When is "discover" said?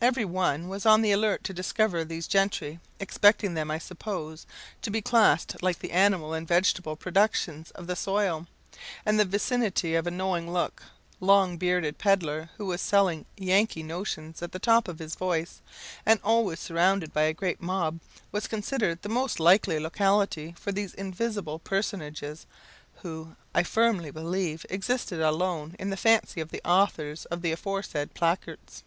1.54-2.04